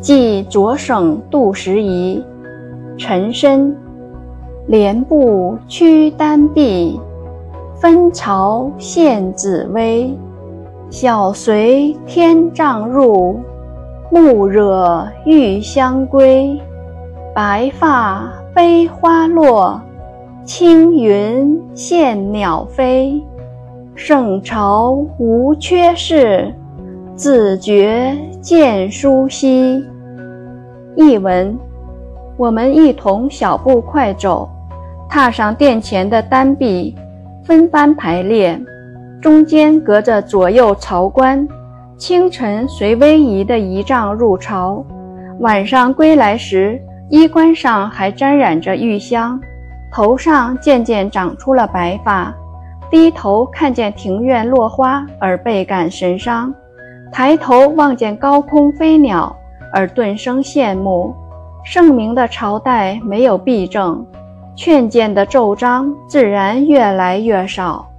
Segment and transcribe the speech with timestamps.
[0.00, 2.24] 即着省杜十宜。
[2.96, 3.76] 陈身，
[4.66, 7.00] 莲步屈丹碧，
[7.76, 10.14] 分朝献紫薇。
[10.90, 13.38] 小随天帐入，
[14.10, 16.60] 暮惹玉香归。
[17.34, 19.80] 白发飞花落，
[20.44, 23.22] 青云羡鸟飞。
[23.94, 26.54] 圣朝无缺事，
[27.22, 29.84] 自觉见殊稀。
[30.96, 31.54] 译文。
[32.38, 34.48] 我们一同小步快走，
[35.06, 36.96] 踏上殿前的单壁，
[37.44, 38.58] 分班排列，
[39.20, 41.46] 中间隔着左右朝官。
[41.98, 44.82] 清晨随威仪的仪仗入朝，
[45.40, 46.80] 晚上归来时，
[47.10, 49.38] 衣冠上还沾染着玉香，
[49.92, 52.34] 头上渐渐长出了白发。
[52.90, 56.50] 低头看见庭院落花而倍感神伤，
[57.12, 59.34] 抬头望见高空飞鸟
[59.72, 61.14] 而顿生羡慕。
[61.64, 64.06] 盛明的朝代没有弊政，
[64.56, 67.89] 劝谏的奏章自然越来越少。